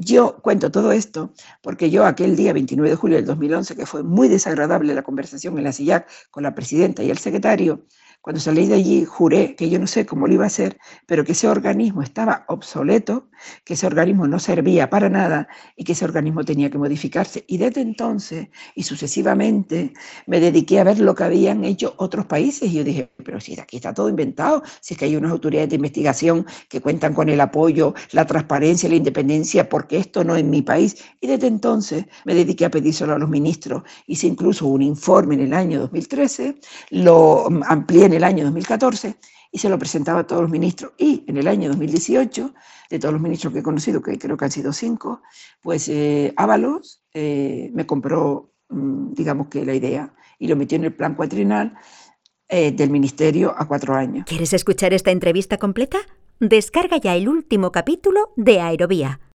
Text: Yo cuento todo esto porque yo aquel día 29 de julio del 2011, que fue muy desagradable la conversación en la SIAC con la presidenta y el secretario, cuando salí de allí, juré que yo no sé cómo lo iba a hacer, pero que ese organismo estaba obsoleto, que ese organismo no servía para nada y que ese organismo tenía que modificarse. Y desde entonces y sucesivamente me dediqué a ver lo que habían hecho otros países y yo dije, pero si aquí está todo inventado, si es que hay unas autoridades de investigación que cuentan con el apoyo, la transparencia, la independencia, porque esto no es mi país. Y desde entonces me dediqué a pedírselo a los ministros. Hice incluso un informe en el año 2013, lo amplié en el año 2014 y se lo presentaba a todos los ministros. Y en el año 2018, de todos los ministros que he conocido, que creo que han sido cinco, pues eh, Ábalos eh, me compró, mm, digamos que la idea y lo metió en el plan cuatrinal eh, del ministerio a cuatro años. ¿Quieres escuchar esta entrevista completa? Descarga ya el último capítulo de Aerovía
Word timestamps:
Yo 0.00 0.36
cuento 0.42 0.70
todo 0.70 0.92
esto 0.92 1.32
porque 1.60 1.90
yo 1.90 2.06
aquel 2.06 2.36
día 2.36 2.52
29 2.52 2.90
de 2.90 2.96
julio 2.96 3.16
del 3.16 3.26
2011, 3.26 3.74
que 3.74 3.84
fue 3.84 4.04
muy 4.04 4.28
desagradable 4.28 4.94
la 4.94 5.02
conversación 5.02 5.58
en 5.58 5.64
la 5.64 5.72
SIAC 5.72 6.08
con 6.30 6.44
la 6.44 6.54
presidenta 6.54 7.02
y 7.02 7.10
el 7.10 7.18
secretario, 7.18 7.84
cuando 8.28 8.42
salí 8.42 8.66
de 8.66 8.74
allí, 8.74 9.06
juré 9.06 9.56
que 9.56 9.70
yo 9.70 9.78
no 9.78 9.86
sé 9.86 10.04
cómo 10.04 10.26
lo 10.26 10.34
iba 10.34 10.44
a 10.44 10.48
hacer, 10.48 10.76
pero 11.06 11.24
que 11.24 11.32
ese 11.32 11.48
organismo 11.48 12.02
estaba 12.02 12.44
obsoleto, 12.48 13.30
que 13.64 13.72
ese 13.72 13.86
organismo 13.86 14.26
no 14.26 14.38
servía 14.38 14.90
para 14.90 15.08
nada 15.08 15.48
y 15.76 15.84
que 15.84 15.92
ese 15.92 16.04
organismo 16.04 16.44
tenía 16.44 16.68
que 16.68 16.76
modificarse. 16.76 17.46
Y 17.48 17.56
desde 17.56 17.80
entonces 17.80 18.48
y 18.74 18.82
sucesivamente 18.82 19.94
me 20.26 20.40
dediqué 20.40 20.78
a 20.78 20.84
ver 20.84 21.00
lo 21.00 21.14
que 21.14 21.24
habían 21.24 21.64
hecho 21.64 21.94
otros 21.96 22.26
países 22.26 22.70
y 22.70 22.74
yo 22.74 22.84
dije, 22.84 23.10
pero 23.24 23.40
si 23.40 23.58
aquí 23.58 23.76
está 23.76 23.94
todo 23.94 24.10
inventado, 24.10 24.62
si 24.82 24.92
es 24.92 24.98
que 24.98 25.06
hay 25.06 25.16
unas 25.16 25.30
autoridades 25.30 25.70
de 25.70 25.76
investigación 25.76 26.44
que 26.68 26.82
cuentan 26.82 27.14
con 27.14 27.30
el 27.30 27.40
apoyo, 27.40 27.94
la 28.12 28.26
transparencia, 28.26 28.90
la 28.90 28.96
independencia, 28.96 29.70
porque 29.70 29.96
esto 29.96 30.22
no 30.22 30.36
es 30.36 30.44
mi 30.44 30.60
país. 30.60 31.02
Y 31.22 31.28
desde 31.28 31.46
entonces 31.46 32.04
me 32.26 32.34
dediqué 32.34 32.66
a 32.66 32.70
pedírselo 32.70 33.14
a 33.14 33.18
los 33.18 33.30
ministros. 33.30 33.84
Hice 34.06 34.26
incluso 34.26 34.66
un 34.66 34.82
informe 34.82 35.36
en 35.36 35.40
el 35.40 35.54
año 35.54 35.80
2013, 35.80 36.56
lo 36.90 37.48
amplié 37.66 38.04
en 38.04 38.17
el 38.17 38.17
año 38.24 38.44
2014 38.44 39.16
y 39.50 39.58
se 39.58 39.68
lo 39.68 39.78
presentaba 39.78 40.20
a 40.20 40.26
todos 40.26 40.42
los 40.42 40.50
ministros. 40.50 40.92
Y 40.98 41.24
en 41.26 41.36
el 41.36 41.48
año 41.48 41.68
2018, 41.68 42.54
de 42.90 42.98
todos 42.98 43.12
los 43.12 43.22
ministros 43.22 43.52
que 43.52 43.60
he 43.60 43.62
conocido, 43.62 44.02
que 44.02 44.18
creo 44.18 44.36
que 44.36 44.44
han 44.44 44.50
sido 44.50 44.72
cinco, 44.72 45.22
pues 45.62 45.88
eh, 45.88 46.32
Ábalos 46.36 47.02
eh, 47.14 47.70
me 47.74 47.86
compró, 47.86 48.52
mm, 48.68 49.12
digamos 49.14 49.48
que 49.48 49.64
la 49.64 49.74
idea 49.74 50.14
y 50.38 50.48
lo 50.48 50.56
metió 50.56 50.76
en 50.76 50.84
el 50.84 50.94
plan 50.94 51.14
cuatrinal 51.14 51.76
eh, 52.48 52.72
del 52.72 52.90
ministerio 52.90 53.54
a 53.56 53.66
cuatro 53.66 53.94
años. 53.94 54.24
¿Quieres 54.26 54.52
escuchar 54.52 54.92
esta 54.92 55.10
entrevista 55.10 55.58
completa? 55.58 55.98
Descarga 56.40 56.98
ya 56.98 57.16
el 57.16 57.28
último 57.28 57.72
capítulo 57.72 58.32
de 58.36 58.60
Aerovía 58.60 59.20